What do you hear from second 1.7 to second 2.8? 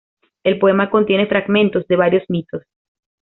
de varios mitos.